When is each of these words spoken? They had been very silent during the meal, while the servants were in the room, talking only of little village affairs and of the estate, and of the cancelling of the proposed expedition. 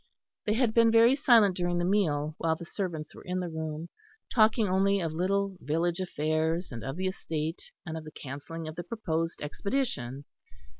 They 0.47 0.53
had 0.53 0.73
been 0.73 0.89
very 0.91 1.13
silent 1.13 1.55
during 1.55 1.77
the 1.77 1.85
meal, 1.85 2.33
while 2.39 2.55
the 2.55 2.65
servants 2.65 3.13
were 3.13 3.21
in 3.23 3.39
the 3.39 3.49
room, 3.51 3.87
talking 4.33 4.67
only 4.67 4.99
of 4.99 5.13
little 5.13 5.57
village 5.61 5.99
affairs 5.99 6.71
and 6.71 6.83
of 6.83 6.95
the 6.95 7.05
estate, 7.05 7.69
and 7.85 7.95
of 7.95 8.03
the 8.03 8.11
cancelling 8.11 8.67
of 8.67 8.73
the 8.73 8.83
proposed 8.83 9.43
expedition. 9.43 10.25